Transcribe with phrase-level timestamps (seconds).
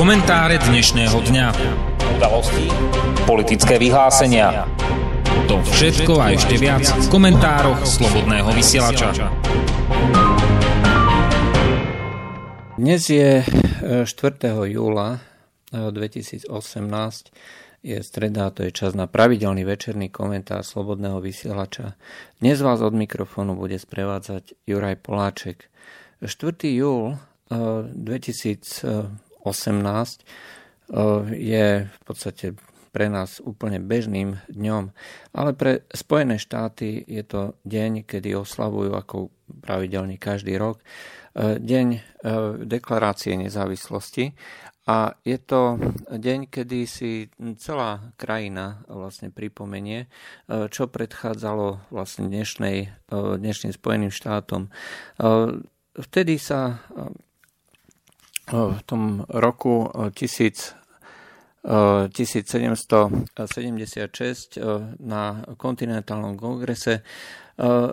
[0.00, 1.46] Komentáre dnešného dňa.
[2.16, 2.72] Udalosti,
[3.28, 4.64] politické vyhlásenia.
[5.44, 9.28] To všetko a ešte viac v komentároch Slobodného vysielača.
[12.80, 14.08] Dnes je 4.
[14.08, 15.20] E, júla
[15.68, 16.56] 2018 e,
[17.84, 22.00] je streda, to je čas na pravidelný večerný komentár Slobodného vysielača.
[22.40, 25.68] Dnes vás od mikrofónu bude sprevádzať Juraj Poláček.
[26.24, 26.56] 4.
[26.72, 27.20] júl
[27.52, 29.29] 2018 18
[31.32, 32.54] je v podstate
[32.90, 34.90] pre nás úplne bežným dňom,
[35.30, 39.30] ale pre Spojené štáty je to deň, kedy oslavujú ako
[39.62, 40.82] pravidelne každý rok
[41.38, 41.86] deň
[42.66, 44.34] deklarácie nezávislosti
[44.90, 45.78] a je to
[46.10, 47.30] deň, kedy si
[47.62, 50.10] celá krajina vlastne pripomenie,
[50.50, 54.66] čo predchádzalo vlastne dnešnej, dnešným Spojeným štátom.
[55.94, 56.82] Vtedy sa
[58.52, 60.80] v tom roku 1000
[61.60, 64.56] 1776
[65.04, 67.04] na kontinentálnom kongrese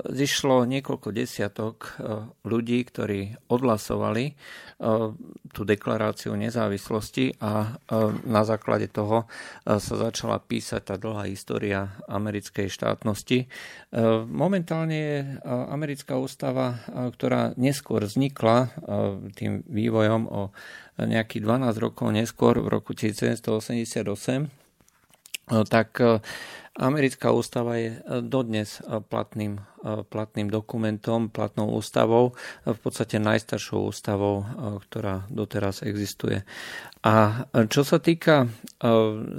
[0.08, 2.00] zišlo niekoľko desiatok
[2.48, 4.40] ľudí, ktorí odhlasovali
[5.52, 7.76] tú deklaráciu nezávislosti a
[8.24, 9.28] na základe toho
[9.68, 13.52] sa začala písať tá dlhá história americkej štátnosti.
[14.32, 15.18] Momentálne je
[15.68, 18.72] americká ústava, ktorá neskôr vznikla
[19.36, 20.56] tým vývojom o
[20.98, 24.48] nejakých 12 rokov neskôr, v roku 1788,
[25.68, 25.90] tak
[26.78, 32.38] Americká ústava je e, dodnes e, platným, e, platným dokumentom, platnou ústavou,
[32.70, 34.46] v podstate najstaršou ústavou,
[34.88, 36.46] ktorá doteraz existuje.
[37.02, 38.52] A čo sa týka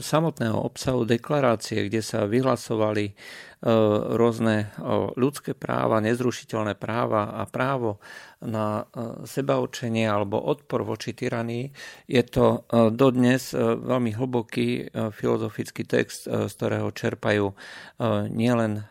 [0.01, 3.13] samotného obsahu deklarácie, kde sa vyhlasovali
[4.15, 4.71] rôzne
[5.19, 7.99] ľudské práva, nezrušiteľné práva a právo
[8.39, 8.87] na
[9.27, 11.75] sebaočenie alebo odpor voči tyranii,
[12.07, 12.63] je to
[12.95, 17.51] dodnes veľmi hlboký filozofický text, z ktorého čerpajú
[18.31, 18.87] nielen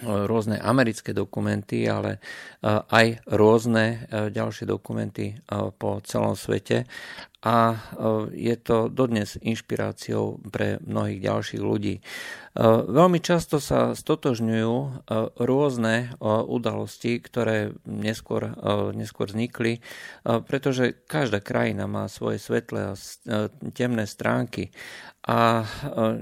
[0.00, 2.24] rôzne americké dokumenty, ale
[2.64, 5.36] aj rôzne ďalšie dokumenty
[5.76, 6.88] po celom svete
[7.40, 7.80] a
[8.36, 12.04] je to dodnes inšpiráciou pre mnohých ďalších ľudí.
[12.90, 14.74] Veľmi často sa stotožňujú
[15.40, 18.52] rôzne udalosti, ktoré neskôr,
[18.92, 19.80] neskôr vznikli,
[20.24, 22.98] pretože každá krajina má svoje svetlé a
[23.72, 24.68] temné stránky
[25.24, 25.64] a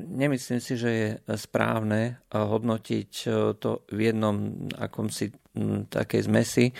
[0.06, 3.10] nemyslím si, že je správne hodnotiť
[3.58, 5.34] to v jednom akomsi
[5.90, 6.70] takej zmesi.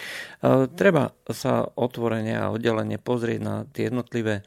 [0.78, 4.46] Treba sa otvorene a oddelenie pozrieť na tie jednotlivé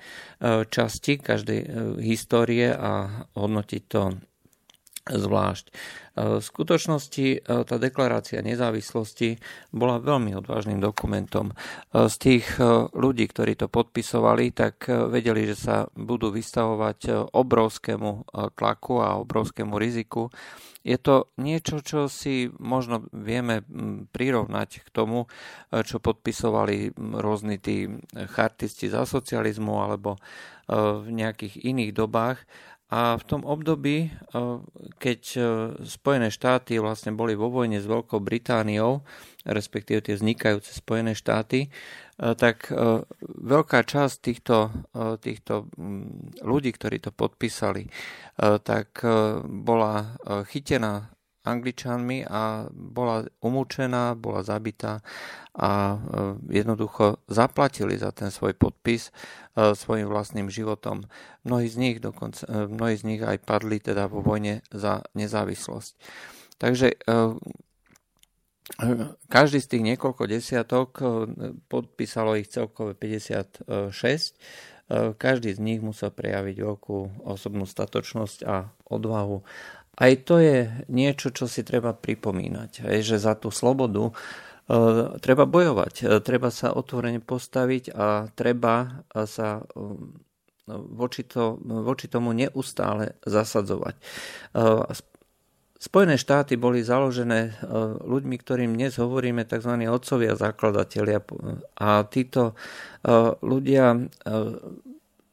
[0.72, 1.60] časti každej
[2.00, 4.02] histórie a hodnotiť to
[5.08, 5.66] zvlášť.
[6.12, 9.40] V skutočnosti tá deklarácia nezávislosti
[9.72, 11.56] bola veľmi odvážnym dokumentom.
[11.96, 12.46] Z tých
[12.92, 18.28] ľudí, ktorí to podpisovali, tak vedeli, že sa budú vystavovať obrovskému
[18.60, 20.28] tlaku a obrovskému riziku
[20.82, 23.62] je to niečo, čo si možno vieme
[24.10, 25.30] prirovnať k tomu,
[25.70, 27.86] e, čo podpisovali rôzni tí
[28.34, 30.20] chartisti za socializmu alebo e,
[31.06, 32.42] v nejakých iných dobách.
[32.92, 34.10] A v tom období, e,
[35.00, 35.22] keď
[35.88, 39.08] Spojené štáty vlastne boli vo vojne s Veľkou Britániou,
[39.48, 41.72] respektíve tie vznikajúce Spojené štáty,
[42.22, 45.66] E, tak e, veľká časť týchto, e, týchto
[46.46, 47.90] ľudí, ktorí to podpísali,
[48.42, 49.06] tak
[49.46, 50.18] bola
[50.50, 55.02] chytená Angličanmi a bola umúčená, bola zabitá
[55.58, 55.98] a
[56.48, 59.10] jednoducho zaplatili za ten svoj podpis
[59.58, 61.04] svojim vlastným životom.
[61.44, 65.92] Mnohí z nich dokonca, mnohí z nich aj padli teda vo vojne za nezávislosť.
[66.62, 66.88] Takže
[69.28, 70.90] každý z tých niekoľko desiatok
[71.68, 73.68] podpísalo ich celkové 56.
[74.92, 79.40] Eh, každý z nich musel prejaviť veľkú osobnú statočnosť a odvahu.
[80.02, 86.26] Aj to je niečo, čo si treba pripomínať, že za tú slobodu eh, treba bojovať,
[86.26, 89.62] treba sa otvorene postaviť a treba sa
[90.72, 93.96] voči, to, voči tomu neustále zasadzovať.
[95.82, 97.52] Spojené štáty boli založené e,
[98.06, 99.82] ľuďmi, ktorým dnes hovoríme tzv.
[99.90, 101.26] otcovia zakladatelia
[101.82, 102.54] a títo e,
[103.42, 104.00] ľudia e,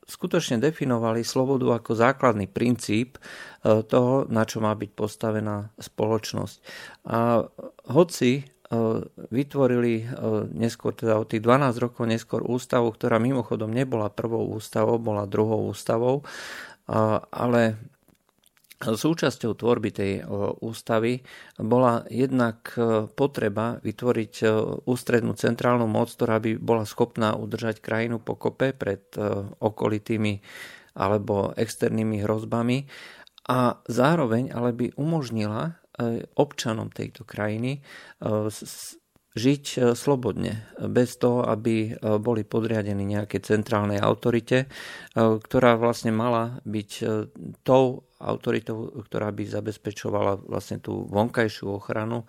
[0.08, 3.20] skutočne definovali slobodu ako základný princíp
[3.64, 6.56] toho, na čo má byť postavená spoločnosť.
[7.10, 7.42] A
[7.90, 8.46] hoci
[9.32, 10.04] vytvorili
[10.52, 15.72] neskôr, teda od tých 12 rokov neskôr ústavu, ktorá mimochodom nebola prvou ústavou, bola druhou
[15.72, 16.22] ústavou,
[17.32, 17.80] ale
[18.78, 20.22] Súčasťou tvorby tej
[20.62, 21.26] ústavy
[21.58, 22.78] bola jednak
[23.18, 24.34] potreba vytvoriť
[24.86, 29.02] ústrednú centrálnu moc, ktorá by bola schopná udržať krajinu pokope pred
[29.58, 30.38] okolitými
[30.94, 32.86] alebo externými hrozbami
[33.48, 35.80] a zároveň ale by umožnila
[36.38, 37.82] občanom tejto krajiny
[39.38, 44.66] žiť e, slobodne, bez toho, aby e, boli podriadení nejakej centrálnej autorite, e,
[45.16, 46.90] ktorá vlastne mala byť
[47.62, 52.26] tou autoritou, ktorá by zabezpečovala vlastne tú vonkajšiu ochranu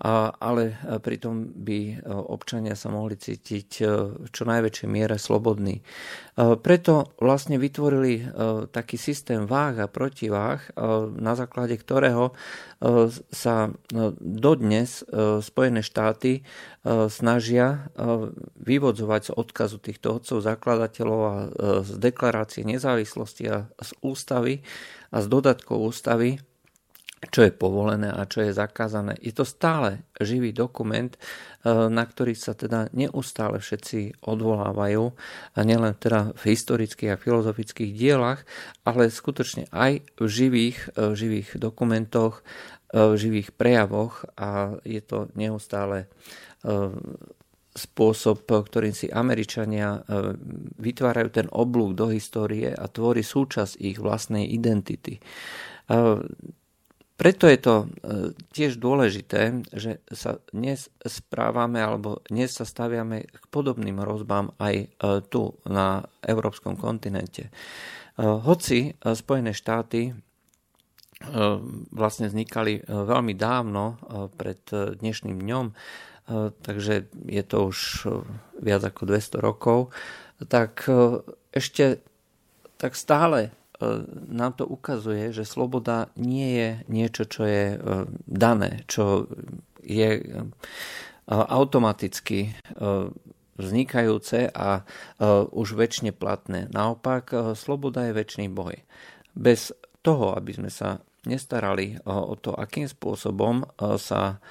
[0.00, 3.70] ale pritom by občania sa mohli cítiť
[4.16, 5.84] v čo najväčšej miere slobodní.
[6.40, 8.24] Preto vlastne vytvorili
[8.72, 10.72] taký systém váh a protiváh,
[11.20, 12.32] na základe ktorého
[13.28, 13.56] sa
[14.24, 15.04] dodnes
[15.44, 16.48] Spojené štáty
[17.12, 17.92] snažia
[18.56, 21.34] vyvodzovať z odkazu týchto otcov zakladateľov a
[21.84, 24.64] z deklarácie nezávislosti a z ústavy
[25.12, 26.40] a z dodatkov ústavy
[27.28, 29.12] čo je povolené a čo je zakázané.
[29.20, 35.04] Je to stále živý dokument, eh, na ktorý sa teda neustále všetci odvolávajú,
[35.52, 38.48] a nielen teda v historických a filozofických dielach,
[38.88, 45.04] ale skutočne aj v živých, v eh, živých dokumentoch, eh, v živých prejavoch a je
[45.04, 46.08] to neustále
[47.72, 50.04] spôsob, ktorým si Američania
[50.76, 55.16] vytvárajú ten oblúk do histórie a tvorí súčasť ich vlastnej identity.
[57.20, 57.86] Preto je to e,
[58.56, 64.86] tiež dôležité, že sa dnes správame alebo dnes sa staviame k podobným hrozbám aj e,
[65.28, 67.52] tu na európskom kontinente.
[67.52, 70.16] E, hoci Spojené štáty
[71.92, 74.00] vlastne vznikali veľmi dávno
[74.40, 75.66] pred dnešným dňom,
[76.64, 78.08] takže je to už
[78.56, 79.92] viac ako 200 rokov,
[80.48, 80.88] tak
[81.52, 82.00] ešte
[82.80, 83.52] tak stále
[84.28, 87.78] nám to ukazuje, že sloboda nie je niečo, čo je e,
[88.28, 89.26] dané, čo
[89.80, 90.22] je e,
[91.30, 92.58] automaticky
[93.54, 94.82] vznikajúce a
[95.54, 96.66] už väčšine platné.
[96.74, 98.82] Naopak, sloboda je väčší boj.
[99.30, 99.70] Bez
[100.02, 103.62] toho, aby sme sa nestarali o to, akým spôsobom
[103.94, 104.42] sa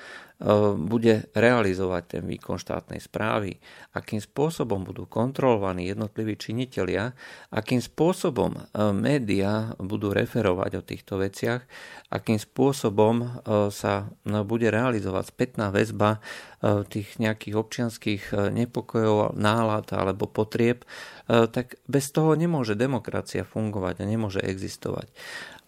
[0.80, 3.60] bude realizovať ten výkon štátnej správy,
[3.92, 7.12] akým spôsobom budú kontrolovaní jednotliví činitelia,
[7.52, 8.62] akým spôsobom e,
[8.96, 11.68] médiá budú referovať o týchto veciach,
[12.08, 13.28] akým spôsobom e,
[13.68, 14.08] sa
[14.48, 16.24] bude realizovať spätná väzba
[16.64, 18.24] e, tých nejakých občianských
[18.56, 20.88] nepokojov, nálad alebo potrieb,
[21.30, 25.14] tak bez toho nemôže demokracia fungovať a nemôže existovať.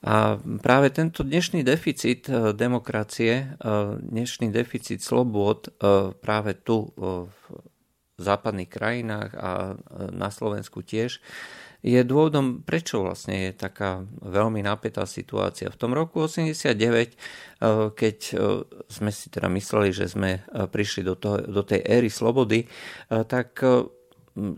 [0.01, 3.45] A práve tento dnešný deficit e, demokracie, e,
[4.01, 7.37] dnešný deficit slobôd e, práve tu v
[8.17, 9.77] západných krajinách a
[10.13, 11.21] na Slovensku tiež,
[11.81, 15.73] je dôvodom, prečo vlastne je taká veľmi napätá situácia.
[15.73, 16.77] V tom roku 89,
[17.97, 18.17] keď
[18.85, 22.69] sme si teda mysleli, že sme prišli do, toho, do tej éry slobody,
[23.09, 23.57] tak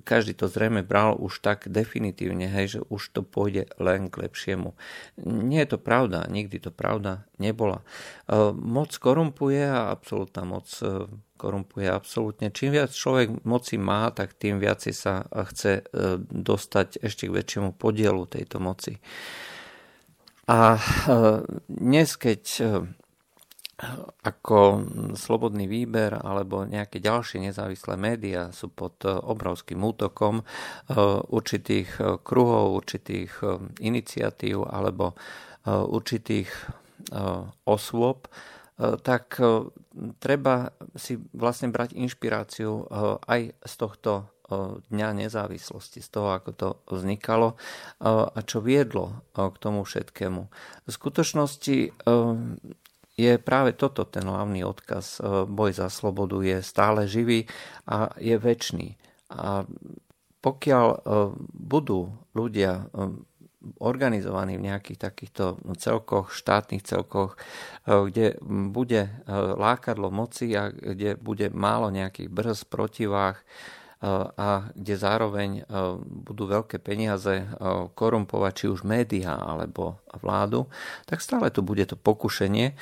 [0.05, 4.77] každý to zrejme bral už tak definitívne, hej, že už to pôjde len k lepšiemu.
[5.25, 7.81] Nie je to pravda, nikdy to pravda nebola.
[7.81, 7.85] E,
[8.53, 11.09] moc korumpuje a absolútna moc e,
[11.41, 12.53] korumpuje absolútne.
[12.53, 15.83] Čím viac človek moci má, tak tým viac sa chce e,
[16.21, 19.01] dostať ešte k väčšiemu podielu tejto moci.
[20.43, 20.75] A
[21.71, 22.41] dnes, keď
[24.23, 30.43] ako slobodný výber alebo nejaké ďalšie nezávislé médiá sú pod obrovským útokom e,
[31.27, 33.45] určitých e, kruhov, určitých e,
[33.83, 35.15] iniciatív alebo
[35.63, 36.51] určitých
[37.63, 38.27] osôb,
[38.75, 39.39] tak
[40.19, 42.83] treba si vlastne brať inšpiráciu
[43.23, 44.27] aj z tohto
[44.91, 47.55] Dňa nezávislosti, z toho, ako to vznikalo
[48.03, 50.41] a čo viedlo k tomu všetkému.
[50.83, 51.95] V skutočnosti
[53.13, 55.21] je práve toto ten hlavný odkaz.
[55.21, 57.45] E, boj za slobodu je stále živý
[57.85, 58.97] a je väčší.
[59.33, 59.65] A
[60.41, 60.97] pokiaľ e,
[61.53, 62.83] budú ľudia e,
[63.79, 67.39] organizovaní v nejakých takýchto celkoch, štátnych celkoch,
[67.87, 69.23] kde bude
[69.55, 73.39] lákadlo moci a kde bude málo nejakých brz protivách,
[74.35, 75.63] a kde zároveň
[76.03, 77.47] budú veľké peniaze
[77.95, 80.67] korumpovať či už médiá alebo vládu,
[81.07, 82.75] tak stále tu bude to pokušenie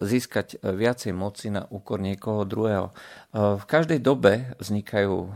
[0.00, 2.96] získať viacej moci na úkor niekoho druhého.
[3.36, 5.28] V každej dobe vznikajú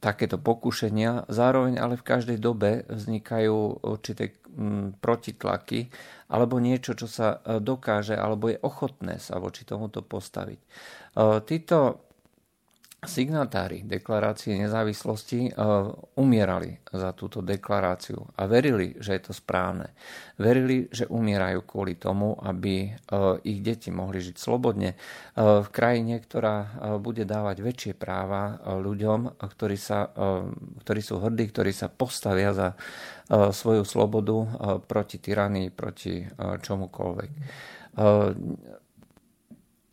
[0.00, 4.32] takéto pokušenia, zároveň ale v každej dobe vznikajú určité
[5.04, 5.92] protitlaky
[6.32, 10.60] alebo niečo, čo sa dokáže alebo je ochotné sa voči tomuto postaviť.
[11.44, 12.08] Títo
[13.00, 15.50] signatári deklarácie nezávislosti e,
[16.20, 19.96] umierali za túto deklaráciu a verili, že je to správne.
[20.36, 22.90] Verili, že umierajú kvôli tomu, aby e,
[23.48, 24.96] ich deti mohli žiť slobodne e,
[25.40, 26.56] v krajine, ktorá
[27.00, 30.12] bude dávať väčšie práva ľuďom, ktorí, sa,
[30.84, 32.76] ktorí sú hrdí, ktorí sa postavia za
[33.30, 34.36] svoju slobodu
[34.84, 37.30] proti tyranii, proti čomukoľvek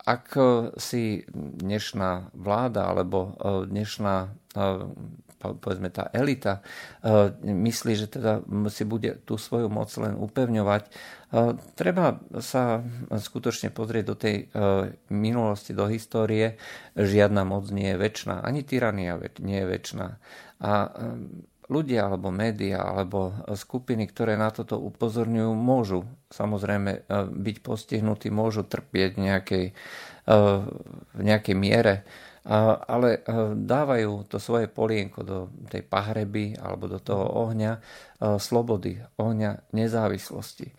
[0.08, 0.42] ak e,
[0.80, 4.28] si dnešná vláda alebo e, dnešná e,
[5.38, 6.66] povedzme tá elita
[7.46, 8.42] myslí, že teda
[8.74, 10.90] si bude tú svoju moc len upevňovať,
[11.78, 14.50] treba sa skutočne pozrieť do tej
[15.14, 16.58] minulosti, do histórie.
[16.98, 20.08] Žiadna moc nie je väčšiná, ani tyrania nie je väčšiná.
[20.58, 20.72] A
[21.68, 28.64] ľudia alebo média alebo skupiny, ktoré na toto upozorňujú, môžu samozrejme e, byť postihnutí, môžu
[28.64, 30.34] trpieť nejakej, e,
[31.12, 32.08] v nejakej miere,
[32.88, 33.20] ale e,
[33.52, 37.84] dávajú to svoje polienko do tej pahreby alebo do toho ohňa
[38.40, 40.74] slobody, ohňa nezávislosti.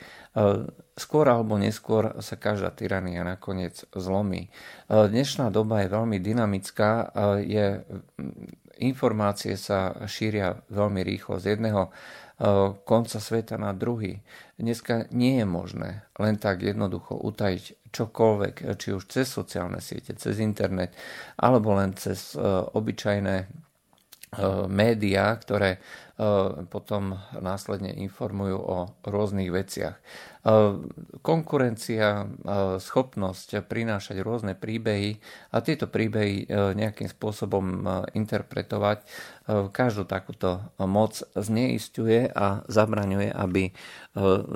[1.00, 4.52] Skôr alebo neskôr sa každá tyrania nakoniec zlomí.
[4.92, 7.80] Dnešná doba je veľmi dynamická, je
[8.80, 11.94] informácie sa šíria veľmi rýchlo z jedného eh,
[12.88, 14.24] konca sveta na druhý.
[14.56, 20.40] Dneska nie je možné len tak jednoducho utajiť čokoľvek, či už cez sociálne siete, cez
[20.40, 20.94] internet,
[21.36, 22.42] alebo len cez eh,
[22.74, 23.48] obyčajné eh,
[24.68, 25.80] médiá, ktoré
[26.68, 29.96] potom následne informujú o rôznych veciach.
[31.20, 32.24] Konkurencia,
[32.80, 35.20] schopnosť prinášať rôzne príbehy
[35.52, 36.48] a tieto príbehy
[36.80, 37.84] nejakým spôsobom
[38.16, 39.04] interpretovať
[39.76, 43.76] každú takúto moc zneistuje a zabraňuje, aby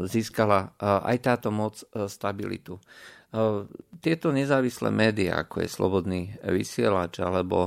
[0.07, 2.79] získala aj táto moc stabilitu.
[4.03, 7.65] Tieto nezávislé médiá, ako je Slobodný vysielač alebo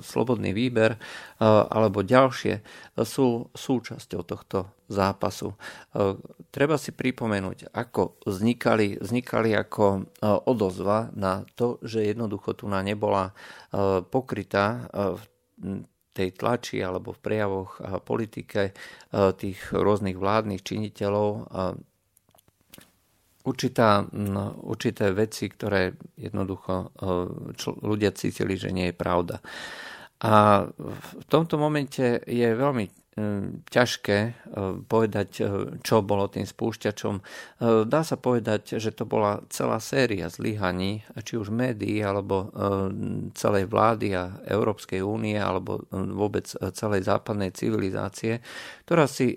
[0.00, 0.96] Slobodný výber
[1.68, 2.64] alebo ďalšie,
[3.04, 5.52] sú súčasťou tohto zápasu.
[6.48, 10.16] Treba si pripomenúť, ako vznikali, vznikali ako
[10.48, 13.36] odozva na to, že jednoducho tu nebola
[14.08, 15.22] pokrytá v
[16.12, 18.72] tej tlači alebo v prejavoch a politike
[19.12, 21.52] tých rôznych vládnych činiteľov
[23.44, 26.86] určitá, no, určité veci, ktoré jednoducho e,
[27.58, 29.42] čl- ľudia cítili, že nie je pravda.
[30.22, 32.92] A v tomto momente je veľmi e,
[33.66, 34.32] ťažké e,
[34.86, 35.28] povedať,
[35.82, 37.14] čo bolo tým spúšťačom.
[37.90, 42.54] Dá sa povedať, že to bola celá séria zlyhaní, či už médií, alebo
[43.34, 48.38] celej vlády a Európskej únie, alebo vôbec celej západnej civilizácie,
[48.86, 49.34] ktorá si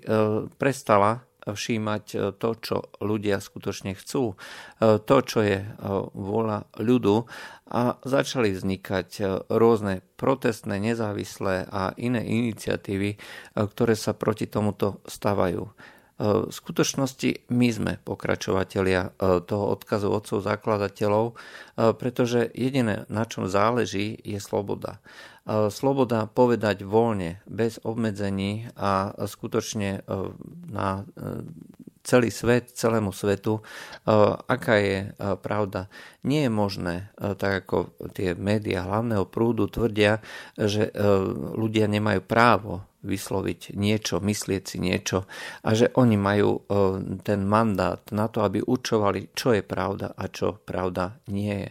[0.58, 5.68] prestala všímať e, to, čo ľudia skutočne chcú, e, to, čo je e,
[6.14, 7.30] vôľa ľudu
[7.70, 13.18] a začali vznikať rôzne protestné, nezávislé a iné iniciatívy,
[13.58, 15.66] ktoré sa proti tomuto stavajú.
[16.16, 21.36] V skutočnosti my sme pokračovatelia toho odkazu otcov zakladateľov,
[22.00, 25.04] pretože jediné, na čom záleží, je sloboda.
[25.46, 30.10] E, sloboda povedať voľne, bez obmedzení a skutočne e,
[30.74, 31.46] na e,
[32.02, 33.66] celý svet, celému svetu,
[34.46, 35.10] aká je
[35.42, 35.90] pravda.
[36.22, 40.22] Nie je možné, tak ako tie médiá hlavného prúdu tvrdia,
[40.54, 40.94] že
[41.58, 45.30] ľudia nemajú právo vysloviť niečo, myslieť si niečo
[45.62, 46.66] a že oni majú
[47.22, 51.70] ten mandát na to, aby učovali, čo je pravda a čo pravda nie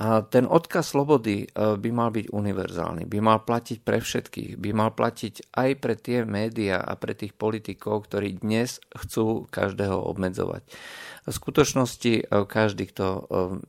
[0.00, 1.46] A ten odkaz slobody e,
[1.76, 6.24] by mal byť univerzálny, by mal platiť pre všetkých, by mal platiť aj pre tie
[6.24, 10.64] médiá a pre tých politikov, ktorí dnes chcú každého obmedzovať.
[11.26, 13.22] V skutočnosti e, každý, kto e,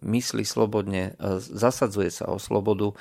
[0.07, 2.95] myslí slobodne, zasadzuje sa o slobodu,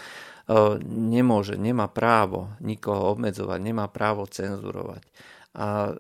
[0.83, 5.07] nemôže, nemá právo nikoho obmedzovať, nemá právo cenzurovať.
[5.55, 5.95] A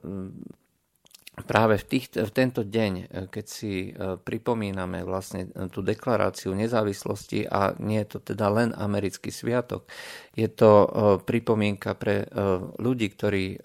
[1.42, 6.52] práve v, tých, v tento deň, e, keď si e, pripomíname vlastne e, tú deklaráciu
[6.52, 9.88] nezávislosti a nie je to teda len americký sviatok,
[10.36, 10.70] je to
[11.26, 12.24] pripomienka pre
[12.78, 13.60] ľudí, ktorí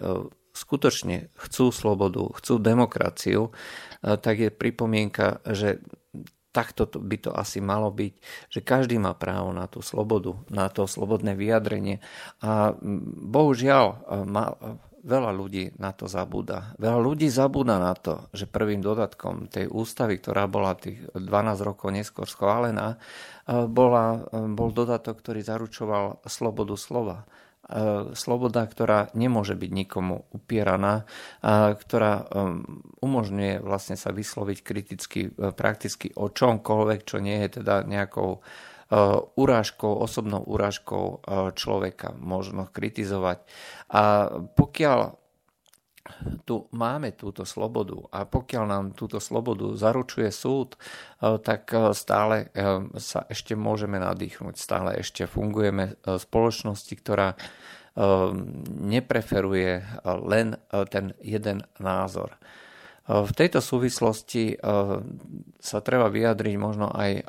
[0.52, 3.54] skutočne chcú slobodu, chcú demokraciu,
[4.02, 5.80] tak je pripomienka, že
[6.56, 8.12] takto by to asi malo byť,
[8.48, 12.00] že každý má právo na tú slobodu, na to slobodné vyjadrenie.
[12.40, 12.72] A
[13.28, 14.00] bohužiaľ,
[15.06, 16.74] Veľa ľudí na to zabúda.
[16.82, 21.94] Veľa ľudí zabúda na to, že prvým dodatkom tej ústavy, ktorá bola tých 12 rokov
[21.94, 22.98] neskôr schválená,
[23.46, 27.22] e, bola, e, bol dodatok, ktorý zaručoval slobodu slova.
[27.66, 31.02] E, sloboda, ktorá nemôže byť nikomu upieraná,
[31.82, 32.30] ktorá
[33.02, 38.40] umožňuje vlastne sa vysloviť kriticky prakticky o čomkoľvek, čo nie je teda nejakou
[39.34, 41.26] urážkou, osobnou urážkou
[41.58, 43.42] človeka možno kritizovať.
[43.90, 45.25] A pokiaľ
[46.46, 52.50] tu máme túto slobodu a pokiaľ nám túto slobodu zaručuje súd, eh, tak eh, stále
[52.50, 57.34] eh, sa ešte môžeme nadýchnuť, stále ešte fungujeme v spoločnosti, ktorá
[58.76, 60.52] nepreferuje len
[60.92, 62.36] ten jeden názor.
[63.08, 64.52] V tejto súvislosti
[65.56, 67.24] sa treba vyjadriť možno aj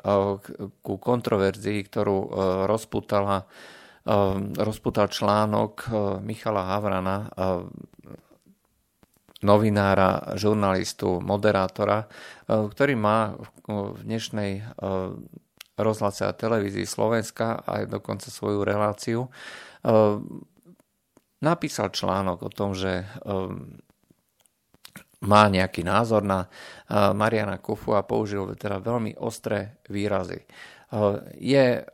[0.84, 2.18] ku kontroverzii, ktorú
[2.68, 3.48] rozputala,
[4.60, 5.88] rozputal článok
[6.20, 7.32] Michala Havrana
[9.42, 12.06] novinára, žurnalistu, moderátora, e,
[12.48, 14.62] ktorý má v dnešnej e,
[15.78, 19.30] rozhlase a televízii Slovenska aj dokonca svoju reláciu, e,
[21.38, 23.06] napísal článok o tom, že
[25.22, 26.50] má nejaký názor na
[26.90, 30.42] Mariana Kufu a použil teda veľmi ostré výrazy.
[31.38, 31.86] Je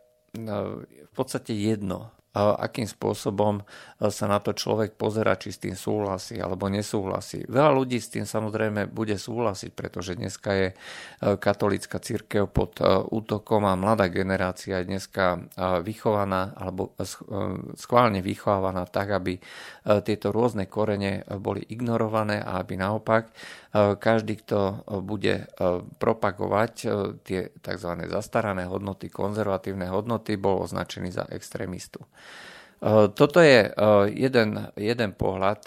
[1.04, 6.42] v podstate jedno, akým spôsobom e, sa na to človek pozera, či s tým súhlasí
[6.42, 7.46] alebo nesúhlasí.
[7.46, 10.74] Veľa ľudí s tým samozrejme bude súhlasiť, pretože dneska je e,
[11.38, 15.46] katolická církev pod e, útokom a mladá generácia je dneska
[15.86, 16.96] vychovaná alebo
[17.78, 19.38] schválne vychovávaná tak, aby
[20.02, 23.30] tieto rôzne korene boli ignorované a aby naopak
[23.74, 25.50] každý, kto bude
[25.98, 26.72] propagovať
[27.26, 27.90] tie tzv.
[28.06, 32.06] zastarané hodnoty, konzervatívne hodnoty, bol označený za extrémistu.
[33.18, 33.72] Toto je
[34.14, 35.60] jeden, jeden pohľad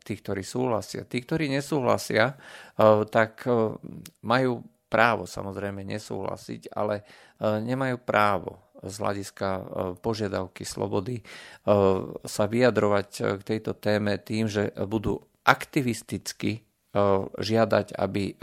[0.00, 1.04] tých, ktorí súhlasia.
[1.04, 2.40] Tí, ktorí nesúhlasia,
[3.12, 3.44] tak
[4.24, 7.04] majú právo samozrejme nesúhlasiť, ale
[7.42, 9.48] nemajú právo z hľadiska
[10.00, 11.20] požiadavky slobody
[12.24, 16.64] sa vyjadrovať k tejto téme tým, že budú aktivisticky
[17.38, 18.34] žiadať, aby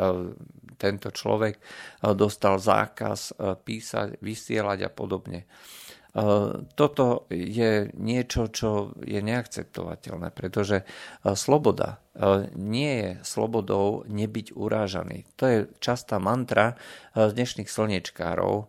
[0.78, 1.58] tento človek
[2.16, 3.36] dostal zákaz
[3.66, 5.50] písať, vysielať a podobne.
[6.74, 10.82] Toto je niečo, čo je neakceptovateľné, pretože
[11.22, 12.02] sloboda
[12.58, 15.30] nie je slobodou nebyť urážaný.
[15.38, 16.74] To je častá mantra
[17.14, 18.66] dnešných slniečkárov,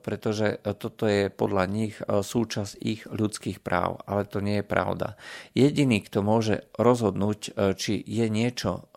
[0.00, 5.20] pretože toto je podľa nich súčasť ich ľudských práv, ale to nie je pravda.
[5.52, 8.88] Jediný, kto môže rozhodnúť, či je niečo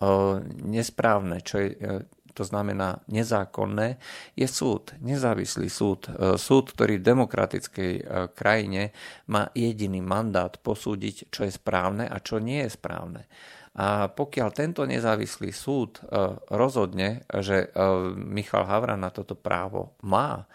[0.63, 4.01] nesprávne, čo je to znamená nezákonné,
[4.33, 6.09] je súd, nezávislý súd.
[6.09, 8.89] E, súd, ktorý v demokratickej e, krajine
[9.29, 13.29] má jediný mandát posúdiť, čo je správne a čo nie je správne.
[13.73, 17.73] A pokiaľ tento nezávislý súd e, rozhodne, že
[18.17, 20.45] Michal Havran na toto právo má,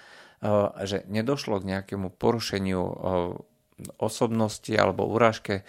[0.86, 2.78] že nedošlo k nejakému porušeniu
[3.98, 5.66] osobnosti alebo urážke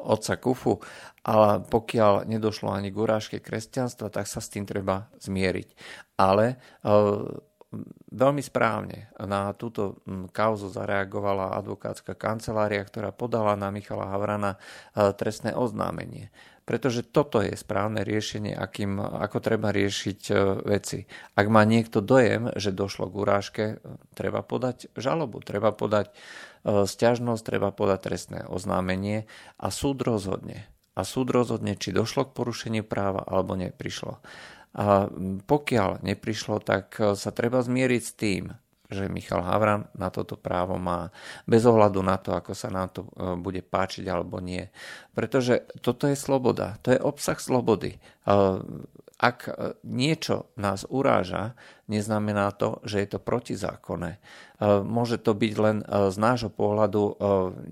[0.00, 0.80] otca Kufu,
[1.26, 5.68] ale pokiaľ nedošlo ani k urážke kresťanstva, tak sa s tým treba zmieriť.
[6.16, 6.56] Ale e,
[8.12, 10.00] veľmi správne na túto
[10.32, 14.58] kauzu zareagovala advokátska kancelária, ktorá podala na Michala Havrana e,
[15.12, 16.32] trestné oznámenie.
[16.66, 20.34] Pretože toto je správne riešenie, akým, ako treba riešiť e,
[20.66, 21.06] veci.
[21.38, 23.64] Ak má niekto dojem, že došlo k urážke,
[24.18, 26.10] treba podať žalobu, treba podať
[26.66, 30.66] sťažnosť, treba podať trestné oznámenie a súd rozhodne.
[30.98, 34.18] A súd rozhodne, či došlo k porušeniu práva alebo neprišlo.
[34.76, 35.08] A
[35.48, 38.52] pokiaľ neprišlo, tak e, sa treba zmieriť s tým,
[38.92, 41.08] že Michal Havran na toto právo má,
[41.48, 44.68] bez ohľadu na to, ako sa nám to e, bude páčiť alebo nie.
[45.16, 47.96] Pretože toto je sloboda, to je obsah slobody.
[49.16, 49.38] E, ak
[49.84, 51.56] niečo nás uráža,
[51.88, 54.16] neznamená to, že je to protizákonné.
[54.16, 54.20] E,
[54.84, 57.16] môže to byť len z nášho pohľadu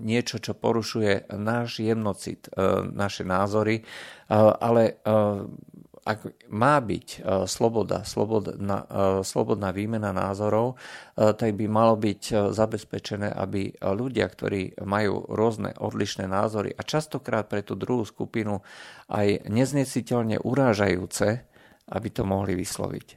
[0.01, 2.49] niečo, čo porušuje náš jemnocit,
[2.93, 3.85] naše názory,
[4.33, 4.97] ale
[6.05, 10.77] ak má byť e, sloboda, slobodná, e, slobodná výmena názorov,
[11.17, 17.49] e, tak by malo byť zabezpečené, aby ľudia, ktorí majú rôzne odlišné názory a častokrát
[17.49, 18.61] pre tú druhú skupinu
[19.09, 21.41] aj neznesiteľne urážajúce,
[21.89, 23.07] aby to mohli vysloviť.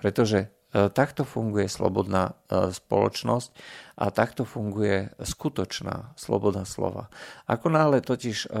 [0.00, 3.50] Pretože takto funguje slobodná spoločnosť
[3.96, 7.08] a takto funguje skutočná sloboda slova.
[7.48, 8.52] Ako náhle totiž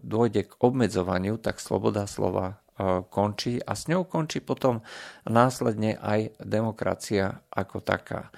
[0.00, 2.64] dôjde k obmedzovaniu, tak sloboda slova
[3.08, 4.80] končí a s ňou končí potom
[5.28, 8.28] následne aj demokracia ako taká.
[8.28, 8.30] E,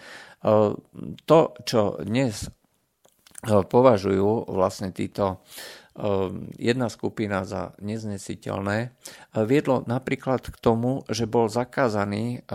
[1.24, 2.50] to, čo dnes e,
[3.62, 5.42] považujú vlastne títo
[6.56, 8.96] jedna skupina za neznesiteľné,
[9.44, 12.48] viedlo napríklad k tomu, že bol zakázaný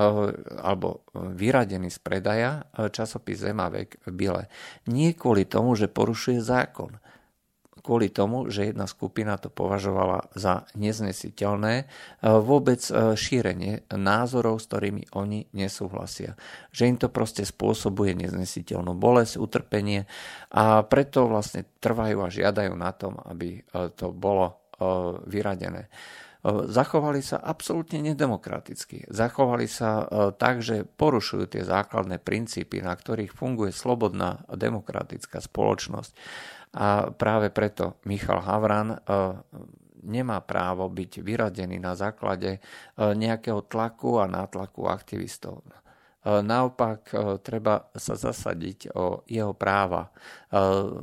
[0.57, 4.43] alebo vyradený z predaja časopis Zemavek v Bile.
[4.89, 6.97] Nie kvôli tomu, že porušuje zákon,
[7.87, 11.87] kvôli tomu, že jedna skupina to považovala za neznesiteľné
[12.19, 12.83] vôbec
[13.15, 16.35] šírenie názorov, s ktorými oni nesúhlasia.
[16.75, 20.03] Že im to proste spôsobuje neznesiteľnú bolesť, utrpenie
[20.51, 23.63] a preto vlastne trvajú a žiadajú na tom, aby
[23.95, 24.67] to bolo
[25.23, 25.87] vyradené
[26.47, 29.09] zachovali sa absolútne nedemokraticky.
[29.09, 36.13] Zachovali sa tak, že porušujú tie základné princípy, na ktorých funguje slobodná demokratická spoločnosť.
[36.77, 39.01] A práve preto Michal Havran
[40.05, 42.61] nemá právo byť vyradený na základe
[42.95, 45.65] nejakého tlaku a nátlaku aktivistov.
[46.21, 47.09] Naopak
[47.41, 50.13] treba sa zasadiť o jeho práva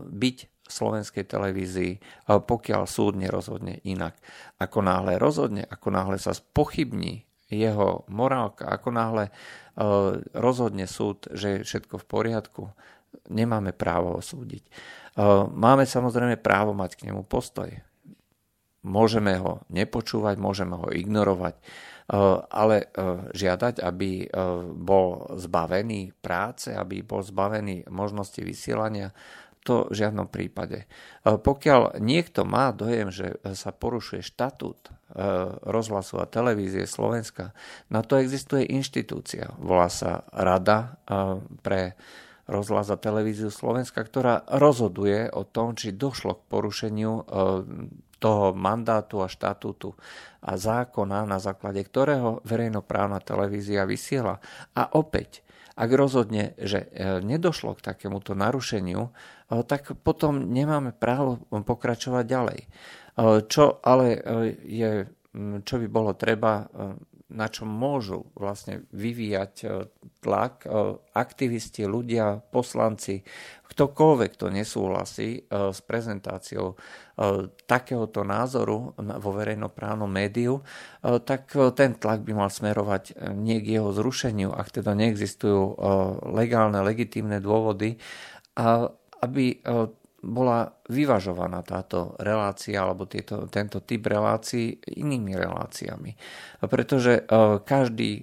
[0.08, 1.92] byť slovenskej televízii,
[2.28, 4.16] pokiaľ súd nerozhodne inak.
[4.56, 9.32] Ako náhle rozhodne, ako náhle sa spochybní jeho morálka, ako náhle e,
[10.32, 12.62] rozhodne súd, že je všetko v poriadku,
[13.28, 14.64] nemáme právo osúdiť.
[15.14, 17.70] E, máme samozrejme právo mať k nemu postoj.
[18.85, 21.62] Môžeme ho nepočúvať, môžeme ho ignorovať, e,
[22.53, 22.90] ale
[23.33, 24.29] žiadať, aby
[24.77, 29.14] bol zbavený práce, aby bol zbavený možnosti vysielania,
[29.64, 30.85] to v žiadnom prípade.
[31.24, 34.92] Pokiaľ niekto má dojem, že sa porušuje štatút
[35.64, 37.57] rozhlasu a televízie Slovenska,
[37.88, 39.57] na to existuje inštitúcia.
[39.57, 41.00] Volá sa Rada
[41.64, 41.96] pre
[42.44, 47.12] rozhlas a televíziu Slovenska, ktorá rozhoduje o tom, či došlo k porušeniu
[48.18, 49.92] toho mandátu a štatútu
[50.40, 54.40] a zákona, na základe ktorého verejnoprávna televízia vysiela.
[54.72, 56.88] A opäť, ak rozhodne, že
[57.20, 59.12] nedošlo k takémuto narušeniu,
[59.68, 62.61] tak potom nemáme právo pokračovať ďalej.
[63.46, 64.20] Čo ale e,
[64.66, 64.90] je,
[65.62, 66.98] čo by bolo treba, e,
[67.35, 69.66] na čo môžu vlastne vyvíjať e,
[70.23, 70.64] tlak
[71.12, 73.20] aktivisti, ľudia, poslanci,
[73.68, 76.81] ktokoľvek to nesúhlasí s prezentáciou
[77.68, 80.64] takéhoto názoru vo verejnoprávnom médiu,
[81.03, 85.77] tak ten tlak by mal smerovať nie k jeho zrušeniu, ak teda neexistujú
[86.33, 88.01] legálne, legitímne dôvody,
[89.25, 89.57] aby e,
[90.24, 96.16] bola vyvažovaná táto relácia alebo tieto, tento typ relácií inými reláciami.
[96.64, 97.22] Pretože e,
[97.60, 98.22] každý e,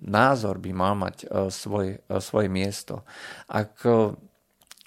[0.00, 3.04] názor by mal mať svoj, svoje miesto.
[3.52, 3.84] Ak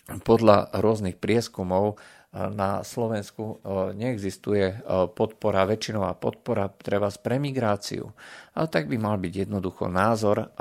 [0.06, 1.98] podľa rôznych prieskumov
[2.36, 3.64] na Slovensku
[3.96, 4.84] neexistuje
[5.16, 8.12] podpora, väčšinová podpora treba pre migráciu.
[8.60, 10.52] Ale tak by mal byť jednoducho názor,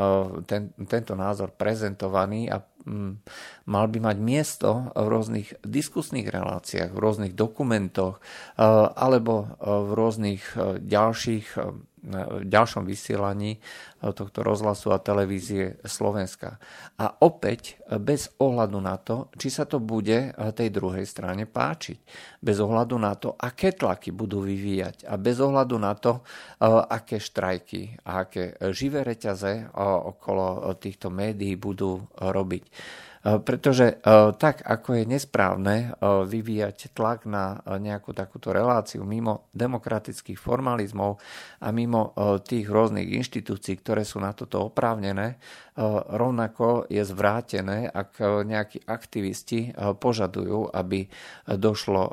[0.46, 2.62] ten, tento názor prezentovaný a
[3.64, 9.90] mal by mať miesto v rôznych diskusných reláciách, v rôznych dokumentoch eh, alebo eh, v
[9.96, 11.46] rôznych eh, ďalších
[12.04, 13.56] v ďalšom vysielaní
[14.04, 16.60] tohto rozhlasu a televízie Slovenska.
[17.00, 21.98] A opäť bez ohľadu na to, či sa to bude tej druhej strane páčiť.
[22.44, 26.20] Bez ohľadu na to, aké tlaky budú vyvíjať a bez ohľadu na to,
[26.92, 29.72] aké štrajky a aké živé reťaze
[30.12, 32.64] okolo týchto médií budú robiť.
[33.24, 33.94] E, pretože e,
[34.36, 35.86] tak, ako je nesprávne e,
[36.28, 41.16] vyvíjať tlak na nejakú takúto reláciu mimo demokratických formalizmov
[41.64, 42.12] a mimo
[42.44, 45.40] tých rôznych inštitúcií, ktoré sú na toto oprávnené,
[46.10, 51.08] rovnako je zvrátené, ak nejakí aktivisti požadujú, aby
[51.48, 52.04] došlo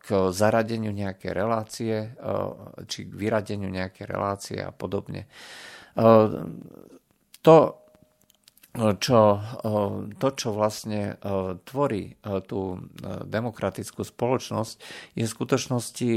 [0.00, 2.14] k zaradeniu nejaké relácie
[2.86, 5.26] či k vyradeniu nejaké relácie a podobne.
[7.42, 7.81] To
[8.72, 9.20] čo,
[10.16, 11.20] to, čo vlastne
[11.68, 12.16] tvorí
[12.48, 14.74] tú demokratickú spoločnosť,
[15.12, 16.10] je v skutočnosti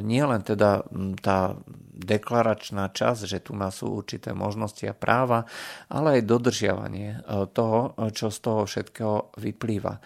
[0.00, 0.88] nie len teda
[1.20, 1.60] tá
[2.00, 5.44] deklaračná časť, že tu nás sú určité možnosti a práva,
[5.92, 7.20] ale aj dodržiavanie
[7.52, 10.00] toho, čo z toho všetkého vyplýva.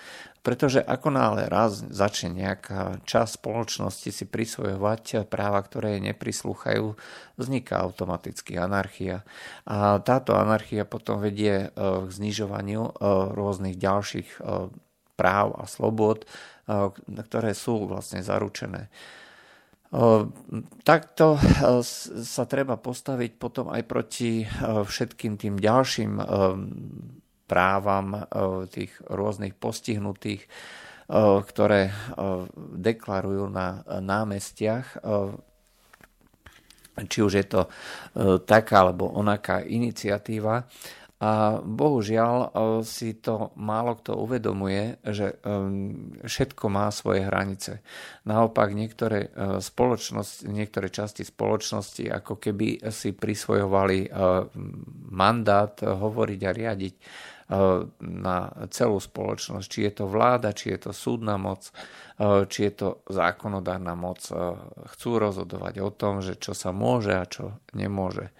[0.45, 7.01] Pretože ako náhle raz začne nejaká časť spoločnosti si prisvojovať práva, ktoré jej neprislúchajú,
[7.41, 9.25] vzniká automaticky anarchia.
[9.65, 12.93] A táto anarchia potom vedie e, k znižovaniu e,
[13.33, 14.69] rôznych ďalších e,
[15.17, 16.27] práv a slobod,
[17.07, 18.91] ktoré sú vlastne zaručené.
[20.83, 21.39] Takto
[22.19, 26.19] sa treba postaviť potom aj proti všetkým tým ďalším
[27.45, 28.25] právam eh,
[28.69, 30.51] tých rôznych postihnutých, eh,
[31.45, 31.95] ktoré eh,
[32.77, 35.01] deklarujú na námestiach,
[36.95, 37.67] či už je to
[38.47, 40.63] taká alebo onaká iniciatíva.
[41.19, 42.55] A bohužiaľ
[42.87, 45.43] si to málo kto uvedomuje, že
[46.23, 47.83] všetko má svoje hranice.
[48.31, 54.15] Naopak niektoré, spoločnosti, niektoré časti spoločnosti ako keby si prisvojovali
[55.11, 56.95] mandát hovoriť a riadiť
[58.01, 58.37] na
[58.73, 59.67] celú spoločnosť.
[59.69, 61.69] Či je to vláda, či je to súdna moc,
[62.49, 64.25] či je to zákonodárna moc.
[64.97, 68.33] Chcú rozhodovať o tom, že čo sa môže a čo nemôže.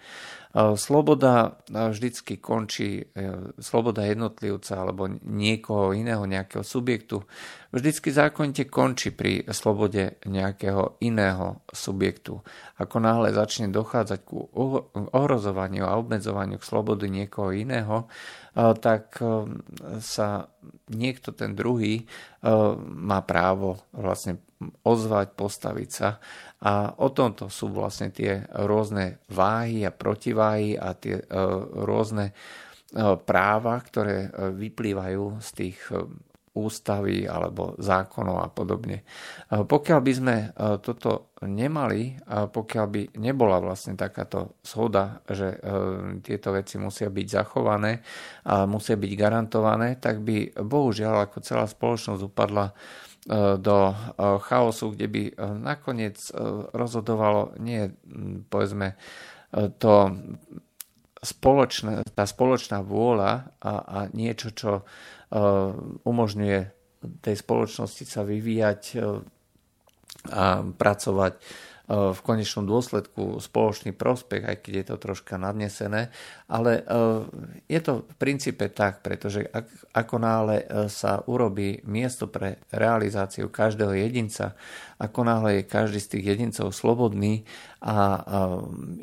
[0.55, 3.11] Sloboda vždycky končí,
[3.59, 7.27] sloboda jednotlivca alebo niekoho iného, nejakého subjektu,
[7.75, 12.39] vždycky zákonite končí pri slobode nejakého iného subjektu.
[12.79, 14.47] Ako náhle začne dochádzať ku
[15.11, 18.07] ohrozovaniu a obmedzovaniu k slobody niekoho iného,
[18.55, 19.19] tak
[19.99, 20.47] sa
[20.87, 22.07] niekto ten druhý
[22.87, 24.39] má právo vlastne
[24.87, 26.23] ozvať, postaviť sa.
[26.63, 31.19] A o tomto sú vlastne tie rôzne váhy a protiváhy a tie
[31.83, 32.31] rôzne
[33.27, 35.79] práva, ktoré vyplývajú z tých
[36.55, 39.03] ústavy alebo zákonov a podobne.
[39.51, 40.47] Pokiaľ by sme e,
[40.79, 45.57] toto nemali, pokiaľ by nebola vlastne takáto shoda, že e,
[46.23, 47.99] tieto veci musia byť zachované
[48.47, 52.73] a musia byť garantované, tak by bohužiaľ ako celá spoločnosť upadla e,
[53.59, 53.77] do
[54.17, 55.23] chaosu, kde by
[55.59, 56.17] nakoniec
[56.71, 57.91] rozhodovalo nie
[58.47, 58.95] povedzme
[59.79, 59.93] to
[61.25, 64.85] spoločné, tá spoločná vôľa a, a niečo, čo
[66.03, 66.75] umožňuje
[67.21, 69.01] tej spoločnosti sa vyvíjať eh,
[70.25, 71.43] a pracovať eh,
[71.89, 76.09] v konečnom dôsledku spoločný prospech, aj keď je to troška nadnesené,
[76.49, 76.81] ale
[77.69, 80.57] je to v princípe tak, pretože ak, ako náhle
[80.89, 84.57] sa urobí miesto pre realizáciu každého jedinca,
[84.97, 87.45] ako náhle je každý z tých jedincov slobodný
[87.85, 88.21] a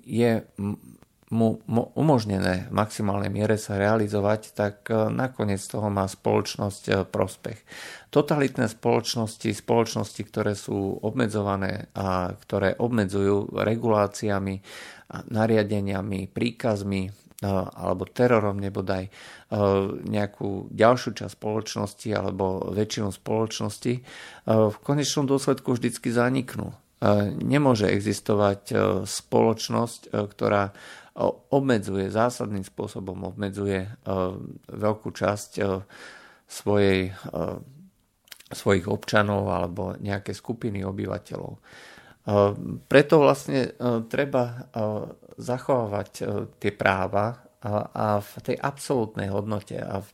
[0.03, 0.43] je
[1.33, 1.65] mu
[1.97, 7.59] umožnené v maximálnej miere sa realizovať, tak e, nakoniec toho má spoločnosť e, prospech.
[8.13, 14.61] Totalitné spoločnosti, spoločnosti, ktoré sú obmedzované a ktoré obmedzujú reguláciami,
[15.33, 17.11] nariadeniami, príkazmi e,
[17.49, 19.09] alebo terorom nebodaj
[20.09, 23.93] nejakú ďalšiu časť spoločnosti alebo väčšinu spoločnosti,
[24.49, 26.73] v konečnom dôsledku vždycky zaniknú.
[27.37, 28.73] Nemôže existovať
[29.05, 30.73] spoločnosť, ktorá
[31.53, 33.91] obmedzuje, zásadným spôsobom obmedzuje e,
[34.73, 35.63] veľkú časť e,
[36.49, 37.39] svojej, e,
[38.49, 41.53] svojich občanov alebo nejaké skupiny obyvateľov.
[42.87, 43.75] Preto vlastne
[44.07, 44.71] treba
[45.35, 46.11] zachovávať
[46.63, 47.35] tie práva
[47.67, 50.07] a v tej absolútnej hodnote a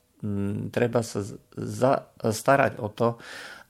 [0.73, 1.21] treba sa
[2.17, 3.21] starať o to,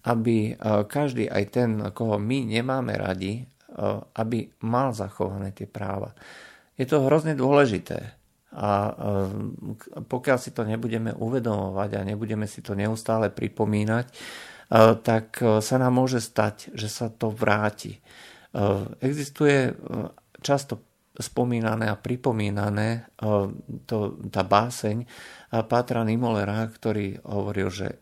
[0.07, 0.55] aby
[0.87, 3.43] každý, aj ten, koho my nemáme radi,
[4.15, 6.15] aby mal zachované tie práva
[6.79, 8.15] je to hrozne dôležité.
[8.55, 8.97] A
[10.09, 14.07] pokiaľ si to nebudeme uvedomovať a nebudeme si to neustále pripomínať,
[15.05, 18.01] tak sa nám môže stať, že sa to vráti.
[19.05, 19.77] Existuje
[20.41, 20.81] často
[21.19, 23.11] spomínané a pripomínané
[23.85, 25.03] to, tá báseň
[25.67, 28.01] Pátra Nimolera, ktorý hovoril, že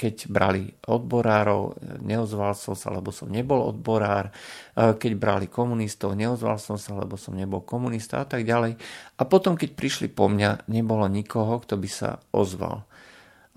[0.00, 4.32] keď brali odborárov, neozval som sa, lebo som nebol odborár,
[4.72, 8.80] keď brali komunistov, neozval som sa, lebo som nebol komunista a tak ďalej.
[9.20, 12.88] A potom, keď prišli po mňa, nebolo nikoho, kto by sa ozval.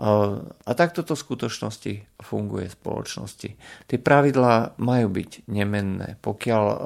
[0.02, 3.50] A takto to v skutočnosti funguje v spoločnosti.
[3.86, 6.18] Tie pravidlá majú byť nemenné.
[6.18, 6.78] Pokiaľ e,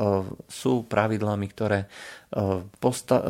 [0.52, 1.88] sú pravidlami, ktoré e,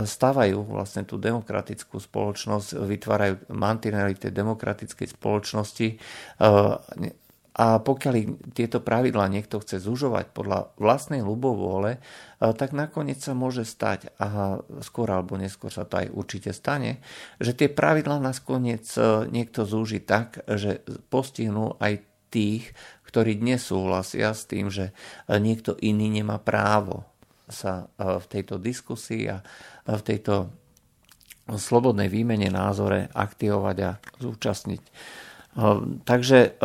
[0.02, 5.98] stávajú vlastne tú demokratickú spoločnosť, vytvárajú mantinely tej demokratickej spoločnosti, e,
[7.58, 8.14] a pokiaľ
[8.54, 11.98] tieto pravidlá niekto chce zužovať podľa vlastnej ľubovôle,
[12.38, 17.02] tak nakoniec sa môže stať, a skôr alebo neskôr sa to aj určite stane,
[17.42, 18.86] že tie pravidlá nakoniec
[19.34, 22.78] niekto zúži tak, že postihnú aj tých,
[23.10, 24.94] ktorí dnes súhlasia s tým, že
[25.26, 27.10] niekto iný nemá právo
[27.50, 29.42] sa v tejto diskusii a
[29.88, 30.54] v tejto
[31.48, 34.84] slobodnej výmene názore aktivovať a zúčastniť.
[36.06, 36.60] Takže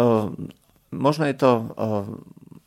[0.92, 1.50] Možno je to,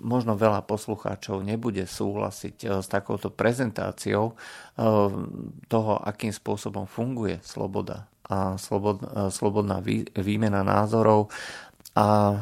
[0.02, 4.34] možno veľa poslucháčov nebude súhlasiť s takouto prezentáciou
[5.70, 8.58] toho, akým spôsobom funguje sloboda a
[9.30, 9.86] slobodná
[10.18, 11.30] výmena názorov
[11.94, 12.42] a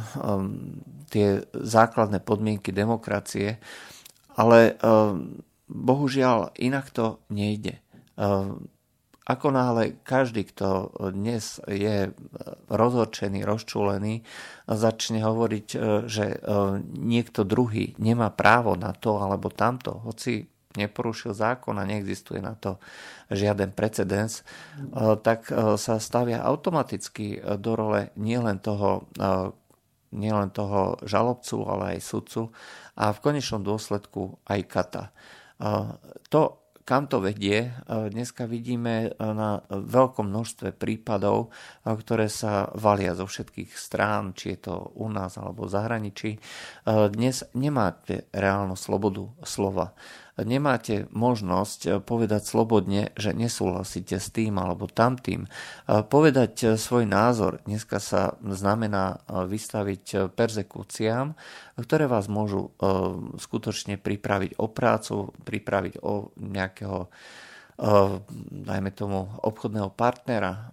[1.11, 3.59] tie základné podmienky demokracie,
[4.39, 4.79] ale
[5.67, 7.83] bohužiaľ inak to nejde.
[9.23, 12.11] Ako náhle každý, kto dnes je
[12.67, 14.19] rozhorčený, rozčúlený,
[14.67, 15.77] začne hovoriť, e,
[16.11, 16.37] že e,
[16.99, 20.43] niekto druhý nemá právo na to alebo tamto, hoci
[20.75, 22.83] neporušil zákon a neexistuje na to
[23.31, 25.47] žiaden precedens, e, tak
[25.79, 29.07] sa stavia automaticky do role nielen toho,
[30.11, 32.51] nielen toho žalobcu, ale aj sudcu
[32.99, 35.03] a v konečnom dôsledku aj kata.
[36.29, 37.71] To, kam to vedie?
[37.87, 41.49] Dneska vidíme na veľkom množstve prípadov,
[41.83, 46.31] ktoré sa valia zo všetkých strán, či je to u nás alebo v zahraničí.
[46.85, 49.95] Dnes nemáte reálnu slobodu slova
[50.41, 55.45] nemáte možnosť eh, povedať slobodne, že nesúhlasíte s tým alebo tamtým.
[55.45, 61.37] Eh, povedať eh, svoj názor dneska sa znamená vystaviť persekúciám,
[61.77, 62.73] ktoré vás môžu
[63.37, 67.09] skutočne pripraviť o prácu, pripraviť o nejakého,
[68.51, 70.69] dajme tomu, obchodného partnera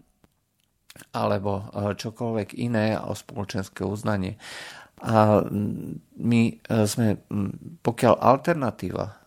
[1.17, 1.65] alebo
[1.97, 4.37] čokoľvek iné o spoločenské uznanie.
[5.01, 5.41] A
[6.21, 6.43] my
[6.85, 7.17] sme,
[7.81, 9.20] pokiaľ alternatíva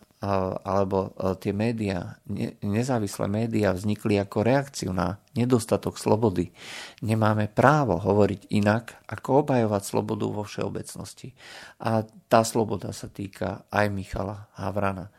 [0.63, 2.15] alebo e, tie médiá,
[2.63, 6.55] nezávislé médiá vznikli ako reakciu na nedostatok slobody.
[7.03, 11.36] Nemáme právo hovoriť inak, ako obhajovať slobodu vo všeobecnosti.
[11.83, 15.12] A tá sloboda sa týka aj Michala Havrana.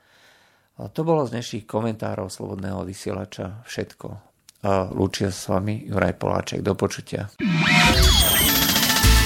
[0.75, 4.35] To bolo z dnešných komentárov Slobodného vysielača všetko.
[4.97, 6.67] Lúčia s vami Juraj Poláček.
[6.67, 7.31] Do počutia.